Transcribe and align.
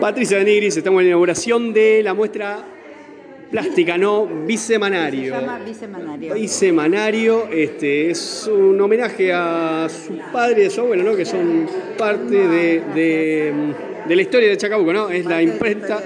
Patricia 0.00 0.38
de 0.38 0.44
Nigris, 0.44 0.76
estamos 0.76 1.00
en 1.00 1.06
la 1.06 1.10
inauguración 1.10 1.72
de 1.72 2.02
la 2.02 2.14
muestra 2.14 2.64
plástica, 3.50 3.98
¿no? 3.98 4.26
Bisemanario. 4.26 5.34
Se 5.34 5.40
llama 5.40 5.58
Bisemanario. 5.58 6.34
Bisemanario, 6.34 7.48
este, 7.52 8.10
es 8.10 8.50
un 8.50 8.80
homenaje 8.80 9.32
a 9.32 9.88
su 9.88 10.16
padre 10.32 10.62
y 10.62 10.66
a 10.66 10.70
su 10.70 10.80
abuelo, 10.80 11.02
¿no? 11.02 11.16
Que 11.16 11.24
son 11.26 11.66
parte 11.98 12.48
de, 12.48 12.80
de, 12.94 13.52
de 14.08 14.16
la 14.16 14.22
historia 14.22 14.48
de 14.48 14.56
Chacabuco, 14.56 14.92
¿no? 14.92 15.10
Es 15.10 15.26
la 15.26 15.42
imprenta, 15.42 16.00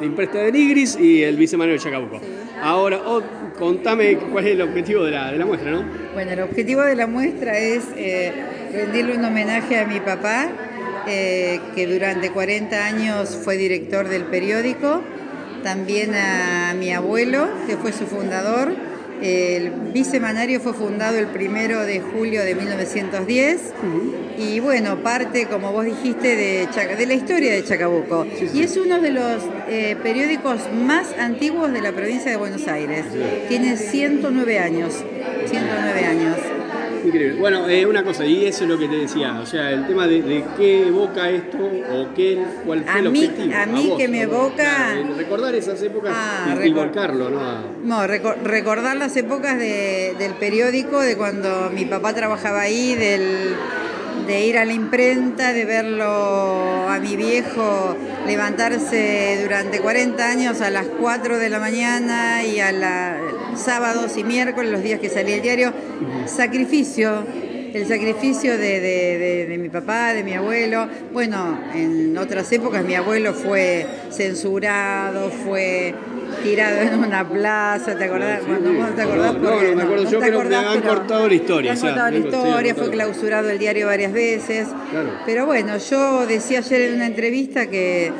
la 0.00 0.06
imprenta 0.06 0.38
de 0.38 0.52
Nigris 0.52 0.98
y 0.98 1.22
el 1.22 1.36
Bisemanario 1.36 1.74
de 1.74 1.84
Chacabuco. 1.84 2.20
Ahora, 2.62 3.02
oh, 3.04 3.20
contame 3.58 4.16
cuál 4.16 4.46
es 4.46 4.52
el 4.52 4.62
objetivo 4.62 5.04
de 5.04 5.10
la, 5.10 5.32
de 5.32 5.38
la 5.38 5.44
muestra, 5.44 5.72
¿no? 5.72 5.84
Bueno, 6.14 6.32
el 6.32 6.40
objetivo 6.40 6.82
de 6.82 6.94
la 6.94 7.06
muestra 7.06 7.58
es 7.58 7.84
eh, 7.96 8.32
rendirle 8.72 9.18
un 9.18 9.24
homenaje 9.24 9.76
a 9.78 9.86
mi 9.86 10.00
papá, 10.00 10.48
eh, 11.06 11.60
que 11.74 11.86
durante 11.86 12.30
40 12.30 12.84
años 12.84 13.38
fue 13.42 13.56
director 13.56 14.08
del 14.08 14.24
periódico, 14.24 15.02
también 15.62 16.14
a 16.14 16.74
mi 16.78 16.92
abuelo, 16.92 17.48
que 17.66 17.76
fue 17.76 17.92
su 17.92 18.06
fundador. 18.06 18.72
El 19.22 19.70
bisemanario 19.94 20.60
fue 20.60 20.74
fundado 20.74 21.16
el 21.18 21.28
primero 21.28 21.80
de 21.86 22.00
julio 22.00 22.42
de 22.44 22.54
1910 22.54 23.60
y 24.38 24.60
bueno, 24.60 25.02
parte, 25.02 25.46
como 25.46 25.72
vos 25.72 25.86
dijiste, 25.86 26.36
de, 26.36 26.68
Chaca- 26.70 26.96
de 26.96 27.06
la 27.06 27.14
historia 27.14 27.54
de 27.54 27.64
Chacabuco. 27.64 28.26
Y 28.52 28.60
es 28.62 28.76
uno 28.76 29.00
de 29.00 29.10
los 29.12 29.42
eh, 29.70 29.96
periódicos 30.02 30.60
más 30.70 31.14
antiguos 31.18 31.72
de 31.72 31.80
la 31.80 31.92
provincia 31.92 32.30
de 32.30 32.36
Buenos 32.36 32.68
Aires. 32.68 33.04
Tiene 33.48 33.78
109 33.78 34.58
años. 34.58 34.92
109 35.46 36.04
años. 36.04 36.36
Increíble. 37.04 37.34
Bueno, 37.38 37.68
eh, 37.68 37.86
una 37.86 38.02
cosa, 38.04 38.24
y 38.26 38.44
eso 38.46 38.64
es 38.64 38.70
lo 38.70 38.78
que 38.78 38.88
te 38.88 38.96
decía, 38.96 39.38
o 39.40 39.46
sea, 39.46 39.70
el 39.72 39.86
tema 39.86 40.06
de, 40.06 40.22
de 40.22 40.44
qué 40.56 40.88
evoca 40.88 41.30
esto 41.30 41.58
o 41.58 42.14
qué, 42.14 42.38
cuál 42.64 42.82
fue 42.84 42.92
A 42.92 42.98
el 42.98 43.10
mí- 43.10 43.24
objetivo. 43.26 43.54
a 43.56 43.66
mí 43.66 43.86
vos, 43.88 43.98
que 43.98 44.08
me 44.08 44.18
¿no? 44.18 44.32
evoca- 44.32 44.94
recordar 45.16 45.54
esas 45.54 45.82
épocas 45.82 46.12
Ah, 46.14 46.46
y, 46.48 46.66
y 46.68 46.70
recor- 46.72 46.74
volcarlo, 46.74 47.30
¿no? 47.30 47.40
A- 47.40 47.64
No, 47.82 48.06
reco- 48.06 48.36
recordar 48.42 48.96
las 48.96 49.16
épocas 49.16 49.58
de- 49.58 50.14
del 50.18 50.32
periódico, 50.34 51.00
de 51.00 51.16
cuando 51.16 51.70
mi 51.70 51.84
papá 51.84 52.14
trabajaba 52.14 52.60
ahí, 52.62 52.94
del, 52.94 53.54
de 54.26 54.46
ir 54.46 54.58
a 54.58 54.64
la 54.64 54.72
imprenta, 54.72 55.52
de 55.52 55.64
verlo 55.64 56.88
a 56.88 56.98
mi 57.00 57.16
viejo 57.16 57.96
levantarse 58.26 59.38
durante 59.42 59.78
40 59.78 60.28
años 60.28 60.60
a 60.60 60.70
las 60.70 60.86
4 60.86 61.38
de 61.38 61.48
la 61.48 61.60
mañana 61.60 62.44
y 62.44 62.58
a 62.58 62.72
la, 62.72 63.18
sábados 63.54 64.16
y 64.16 64.24
miércoles, 64.24 64.70
los 64.70 64.82
días 64.82 65.00
que 65.00 65.08
salía 65.08 65.36
el 65.36 65.42
diario. 65.42 65.72
Sacrificio, 66.26 67.24
el 67.72 67.86
sacrificio 67.86 68.58
de 68.58 69.56
mi 69.60 69.68
papá, 69.68 70.12
de 70.12 70.24
mi 70.24 70.32
abuelo. 70.34 70.88
Bueno, 71.12 71.58
en 71.74 72.18
otras 72.18 72.50
épocas 72.52 72.84
mi 72.84 72.94
abuelo 72.94 73.32
fue 73.32 73.86
censurado, 74.10 75.30
fue 75.30 75.94
tirado 76.42 76.80
en 76.80 76.98
una 76.98 77.28
plaza, 77.28 77.96
¿te 77.96 78.04
acordás? 78.04 78.40
Sí, 78.40 78.46
Bueno, 78.48 78.72
vos 78.72 78.90
no 78.90 78.94
te 78.94 79.02
acordás 79.02 79.34
No, 79.34 79.62
no, 79.62 79.76
me 79.76 79.82
acuerdo 79.82 80.10
yo, 80.10 80.24
acordás, 80.24 80.64
han 80.64 80.82
cortado 80.82 81.28
la 81.28 81.34
historia, 81.34 81.72
Han 81.72 81.78
o 81.78 81.80
sea, 81.80 81.90
cortado 81.90 82.10
la 82.10 82.16
han 82.16 82.24
historia, 82.26 82.74
fue 82.74 82.90
clausurado 82.90 83.50
el 83.50 83.58
diario 83.58 83.86
varias 83.86 84.12
veces. 84.12 84.68
Claro. 84.90 85.10
Pero 85.24 85.46
bueno, 85.46 85.76
yo 85.78 86.26
decía 86.26 86.58
ayer 86.58 86.80
en 86.82 86.94
una 86.96 87.06
entrevista 87.06 87.66
que 87.66 88.12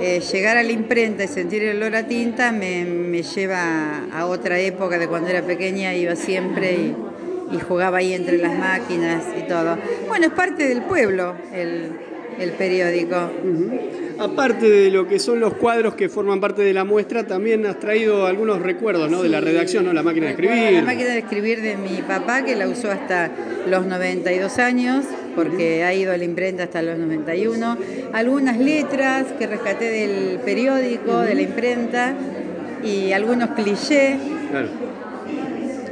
eh, 0.00 0.20
llegar 0.20 0.56
a 0.56 0.62
la 0.62 0.72
imprenta 0.72 1.24
y 1.24 1.28
sentir 1.28 1.62
el 1.62 1.76
olor 1.76 1.96
a 1.96 2.06
tinta 2.06 2.52
me, 2.52 2.84
me 2.84 3.22
lleva 3.22 4.04
a 4.12 4.26
otra 4.26 4.58
época 4.58 4.98
de 4.98 5.08
cuando 5.08 5.28
era 5.30 5.42
pequeña, 5.42 5.94
iba 5.94 6.16
siempre 6.16 6.72
y, 6.72 6.96
y 7.52 7.60
jugaba 7.60 7.98
ahí 7.98 8.12
entre 8.12 8.38
las 8.38 8.56
máquinas 8.56 9.24
y 9.36 9.48
todo. 9.48 9.78
Bueno, 10.06 10.26
es 10.26 10.32
parte 10.32 10.68
del 10.68 10.82
pueblo 10.82 11.34
el, 11.52 12.07
el 12.40 12.52
periódico. 12.52 13.30
Aparte 14.18 14.68
de 14.68 14.90
lo 14.90 15.06
que 15.06 15.20
son 15.20 15.38
los 15.38 15.54
cuadros 15.54 15.94
que 15.94 16.08
forman 16.08 16.40
parte 16.40 16.62
de 16.62 16.72
la 16.72 16.84
muestra, 16.84 17.26
también 17.26 17.64
has 17.66 17.78
traído 17.78 18.26
algunos 18.26 18.60
recuerdos, 18.60 19.08
¿no? 19.10 19.22
De 19.22 19.28
la 19.28 19.40
redacción, 19.40 19.84
¿no? 19.84 19.92
La 19.92 20.02
máquina 20.02 20.26
de 20.26 20.32
escribir. 20.32 20.72
La 20.72 20.82
máquina 20.82 21.10
de 21.10 21.18
escribir 21.18 21.62
de 21.62 21.76
mi 21.76 22.02
papá, 22.02 22.44
que 22.44 22.56
la 22.56 22.66
usó 22.66 22.90
hasta 22.90 23.30
los 23.68 23.86
92 23.86 24.58
años, 24.58 25.04
porque 25.36 25.84
ha 25.84 25.94
ido 25.94 26.12
a 26.12 26.16
la 26.16 26.24
imprenta 26.24 26.64
hasta 26.64 26.82
los 26.82 26.98
91. 26.98 27.78
Algunas 28.12 28.58
letras 28.58 29.26
que 29.38 29.46
rescaté 29.46 29.84
del 29.84 30.40
periódico, 30.40 31.18
de 31.20 31.34
la 31.36 31.42
imprenta, 31.42 32.16
y 32.82 33.12
algunos 33.12 33.50
clichés. 33.50 34.18
Claro. 34.50 34.68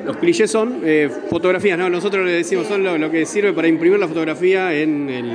Los 0.05 0.17
clichés 0.17 0.51
son 0.51 0.81
eh, 0.85 1.11
fotografías, 1.29 1.79
¿no? 1.79 1.91
Nosotros 1.91 2.25
le 2.25 2.33
decimos, 2.33 2.67
son 2.67 2.83
lo, 2.83 2.97
lo 2.99 3.11
que 3.11 3.27
sirve 3.27 3.53
para 3.53 3.69
imprimir 3.69 3.99
la 3.99 4.07
fotografía 4.07 4.73
en 4.73 5.11
el, 5.11 5.33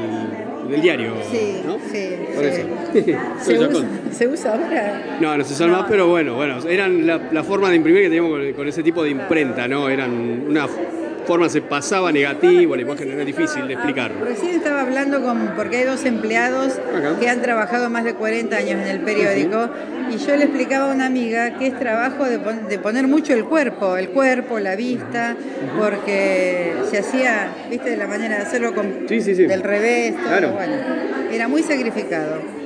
en 0.72 0.76
el 0.76 0.82
diario, 0.82 1.14
Sí, 1.30 1.58
¿no? 1.66 1.78
sí, 1.92 2.10
Por 2.34 2.44
sí. 2.46 2.50
eso. 2.50 3.18
¿Se 3.42 3.60
usa, 3.60 3.86
se 4.12 4.28
usa 4.28 4.52
ahora? 4.54 5.18
No, 5.20 5.38
no 5.38 5.44
se 5.44 5.54
usan 5.54 5.72
No. 5.72 5.78
más, 5.80 5.86
pero 5.90 6.08
bueno, 6.08 6.36
bueno, 6.36 6.58
eran 6.68 7.06
la, 7.06 7.20
la 7.32 7.44
forma 7.44 7.70
de 7.70 7.76
imprimir 7.76 8.02
que 8.04 8.08
teníamos 8.10 8.32
con, 8.32 8.54
con 8.54 8.68
ese 8.68 8.84
tipo 8.84 9.04
de 9.04 9.10
imprenta, 9.12 9.68
¿no? 9.68 9.90
Eran 9.90 10.12
una 10.48 10.68
forma, 11.26 11.50
se 11.50 11.62
pasaba 11.62 12.12
negativo, 12.12 12.76
la 12.76 12.82
imagen 12.82 13.12
era 13.12 13.24
difícil 13.24 13.68
de 13.68 13.74
explicar. 13.74 14.12
Ah, 14.20 14.26
Recién 14.26 14.56
estaba 14.56 14.82
hablando 14.82 15.22
con, 15.22 15.54
porque 15.56 15.78
hay 15.78 15.84
dos 15.86 16.04
empleados 16.06 16.74
Acá. 16.96 17.18
que 17.20 17.30
han 17.30 17.42
trabajado 17.42 17.90
más 17.90 18.04
de 18.04 18.14
40 18.16 18.56
años 18.56 18.82
en 18.82 18.88
el 18.88 19.00
periódico 19.02 19.70
y 20.12 20.18
yo 20.18 20.36
le 20.36 20.44
explicaba 20.46 20.92
a 20.92 20.96
una 20.96 21.06
amiga 21.06 21.58
que 21.58 21.68
es 21.68 21.80
trabajo 21.80 22.26
de, 22.26 22.40
pon- 22.40 22.68
de 22.68 22.80
poner 22.80 23.08
mucho 23.08 23.34
el 23.34 23.46
cuerpo, 23.46 23.98
el 23.98 24.10
cuerpo, 24.10 24.60
la 24.60 24.76
vista, 24.76 25.36
porque 25.80 26.74
se 26.90 26.98
hacía, 27.00 27.50
viste, 27.70 27.90
de 27.92 27.98
la 27.98 28.08
manera 28.08 28.38
de 28.38 28.42
hacerlo 28.44 28.74
con, 28.74 29.06
Sí, 29.08 29.22
sí, 29.22 29.36
sí. 29.36 29.46
del 29.46 29.62
revés, 29.64 30.16
todo, 30.16 30.28
Claro. 30.28 30.52
bueno, 30.54 30.74
era 31.32 31.48
muy 31.48 31.64
sacrificado 31.64 32.61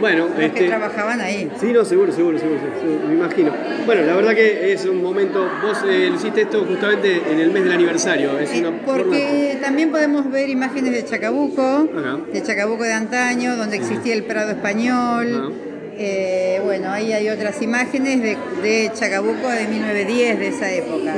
Bueno, 0.00 0.26
los 0.26 0.34
que 0.36 0.46
este, 0.46 0.66
trabajaban 0.68 1.20
ahí. 1.20 1.50
Sí, 1.60 1.72
no, 1.72 1.84
seguro, 1.84 2.12
seguro, 2.12 2.38
seguro, 2.38 2.58
seguro, 2.80 3.08
me 3.08 3.14
imagino. 3.14 3.52
Bueno, 3.86 4.02
la 4.02 4.14
verdad 4.16 4.34
que 4.34 4.72
es 4.72 4.84
un 4.84 5.02
momento, 5.02 5.48
vos 5.62 5.78
eh, 5.88 6.10
hiciste 6.14 6.42
esto 6.42 6.64
justamente 6.68 7.22
en 7.30 7.40
el 7.40 7.50
mes 7.50 7.64
del 7.64 7.72
aniversario, 7.72 8.38
es 8.38 8.52
una 8.58 8.70
Porque 8.84 9.58
también 9.60 9.90
podemos 9.90 10.30
ver 10.30 10.48
imágenes 10.48 10.92
de 10.92 11.04
Chacabuco, 11.04 11.88
Ajá. 11.96 12.18
de 12.32 12.42
Chacabuco 12.42 12.84
de 12.84 12.92
antaño, 12.92 13.56
donde 13.56 13.76
existía 13.76 14.14
el 14.14 14.24
Prado 14.24 14.50
Español. 14.50 15.54
Eh, 15.96 16.60
bueno, 16.64 16.90
ahí 16.90 17.12
hay 17.12 17.28
otras 17.28 17.62
imágenes 17.62 18.20
de, 18.20 18.36
de 18.62 18.90
Chacabuco 18.94 19.48
de 19.48 19.68
1910, 19.68 20.38
de 20.40 20.48
esa 20.48 20.72
época. 20.72 21.14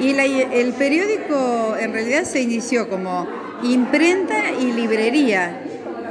Y 0.00 0.14
la- 0.14 0.24
el 0.24 0.72
periódico 0.72 1.76
en 1.78 1.92
realidad 1.92 2.24
se 2.24 2.40
inició 2.40 2.88
como 2.88 3.28
imprenta 3.62 4.52
y 4.58 4.72
librería. 4.72 5.60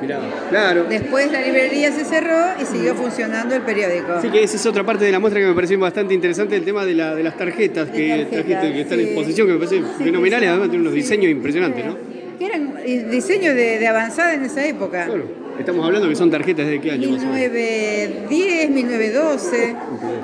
Mirá, 0.02 0.20
claro. 0.50 0.86
Después 0.90 1.32
la 1.32 1.42
librería 1.42 1.92
se 1.92 2.06
cerró 2.06 2.54
y 2.62 2.66
siguió 2.66 2.96
funcionando 2.96 3.56
el 3.56 3.62
periódico. 3.62 4.14
Así 4.14 4.30
que 4.30 4.44
esa 4.44 4.56
es 4.58 4.66
otra 4.66 4.84
parte 4.86 5.06
de 5.06 5.12
la 5.12 5.20
muestra 5.20 5.42
que 5.42 5.48
me 5.48 5.54
pareció 5.54 5.80
bastante 5.80 6.14
interesante, 6.14 6.56
el 6.56 6.64
tema 6.64 6.86
de, 6.86 6.94
la, 6.94 7.16
de 7.16 7.24
las 7.24 7.38
tarjetas 7.38 7.90
que 7.90 8.08
tarjetas, 8.10 8.30
trajiste, 8.30 8.74
que 8.74 8.82
están 8.82 9.00
en 9.00 9.06
sí. 9.06 9.12
exposición, 9.12 9.48
que 9.48 9.54
me 9.54 9.60
parece 9.60 9.78
Sí, 9.98 10.04
fenomenales, 10.04 10.44
sí. 10.46 10.50
además 10.50 10.70
tiene 10.70 10.82
unos 10.84 10.94
diseños 10.94 11.32
impresionantes, 11.32 11.86
¿no? 11.86 11.98
Que 12.38 12.46
eran 12.46 12.74
eh, 12.84 13.08
diseños 13.10 13.56
de, 13.56 13.80
de 13.80 13.88
avanzada 13.88 14.34
en 14.34 14.44
esa 14.44 14.66
época. 14.66 15.06
Claro, 15.06 15.24
estamos 15.58 15.86
hablando 15.86 16.10
que 16.10 16.16
son 16.16 16.30
tarjetas 16.30 16.68
de 16.68 16.82
qué 16.82 16.92
año 16.92 17.12
más 17.12 17.24
o 17.24 17.28
menos. 17.28 17.52
1910, 17.52 18.70
1912. 18.72 19.76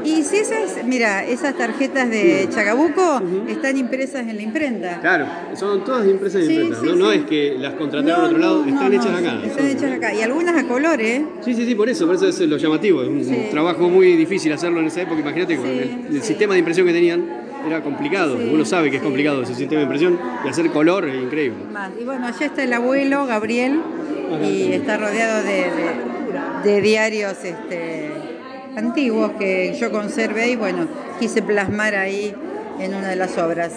Y 0.03 0.23
si 0.23 0.37
esas, 0.37 0.83
mira, 0.85 1.23
esas 1.23 1.55
tarjetas 1.55 2.09
de 2.09 2.47
Chacabuco 2.49 3.21
están 3.47 3.77
impresas 3.77 4.27
en 4.27 4.35
la 4.35 4.41
imprenta. 4.41 4.99
Claro, 4.99 5.27
son 5.55 5.83
todas 5.85 6.07
impresas 6.07 6.41
de 6.41 6.47
Sí, 6.47 6.53
imprenta, 6.55 6.79
sí, 6.81 6.85
¿no? 6.87 6.95
No 6.95 7.11
es 7.11 7.23
que 7.25 7.55
las 7.57 7.73
contrataron 7.75 8.21
a 8.21 8.25
otro 8.25 8.37
lado, 8.37 8.65
no, 8.65 8.73
están 8.73 8.91
no, 8.91 9.01
hechas 9.01 9.11
no, 9.11 9.17
acá. 9.29 9.45
Están 9.45 9.67
hechas 9.67 9.91
acá. 9.91 10.13
Y 10.13 10.21
algunas 10.21 10.57
a 10.57 10.67
color, 10.67 10.99
¿eh? 11.01 11.25
Sí, 11.45 11.53
sí, 11.53 11.65
sí, 11.65 11.75
por 11.75 11.89
eso, 11.89 12.05
por 12.05 12.15
eso 12.15 12.27
es 12.27 12.39
lo 12.41 12.57
llamativo. 12.57 13.03
Es 13.03 13.27
un 13.27 13.49
trabajo 13.51 13.89
muy 13.89 14.15
difícil 14.17 14.51
hacerlo 14.51 14.79
en 14.81 14.87
esa 14.87 15.01
época. 15.03 15.21
Imagínate, 15.21 15.55
con 15.55 15.67
el, 15.67 16.07
el 16.11 16.23
sistema 16.23 16.53
de 16.53 16.59
impresión 16.59 16.85
que 16.87 16.93
tenían 16.93 17.50
era 17.65 17.81
complicado. 17.81 18.37
Sí, 18.37 18.49
Uno 18.53 18.65
sabe 18.65 18.89
que 18.91 18.97
es 18.97 19.03
complicado 19.03 19.43
ese 19.43 19.53
sistema 19.55 19.79
de 19.79 19.83
impresión 19.83 20.19
y 20.45 20.47
hacer 20.49 20.69
color 20.71 21.07
es 21.07 21.15
increíble. 21.21 21.59
Y 21.99 22.03
bueno, 22.03 22.27
allá 22.27 22.45
está 22.45 22.63
el 22.63 22.73
abuelo, 22.73 23.25
Gabriel, 23.25 23.81
y 24.43 24.71
está 24.73 24.97
rodeado 24.97 25.43
de, 25.43 25.51
de- 25.51 26.11
de 26.63 26.79
diarios 26.81 27.43
este, 27.43 28.11
antiguos 28.77 29.31
que 29.39 29.75
yo 29.79 29.91
conservé 29.91 30.51
y 30.51 30.55
bueno, 30.55 30.87
quise 31.19 31.41
plasmar 31.41 31.95
ahí 31.95 32.33
en 32.79 32.93
una 32.93 33.09
de 33.09 33.15
las 33.15 33.37
obras. 33.37 33.73